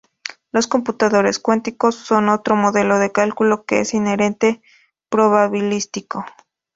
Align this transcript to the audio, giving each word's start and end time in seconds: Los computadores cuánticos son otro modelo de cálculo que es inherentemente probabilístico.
Los 0.51 0.65
computadores 0.65 1.37
cuánticos 1.37 1.93
son 1.93 2.29
otro 2.29 2.55
modelo 2.55 2.97
de 2.97 3.11
cálculo 3.11 3.65
que 3.65 3.81
es 3.81 3.93
inherentemente 3.93 4.63
probabilístico. 5.09 6.25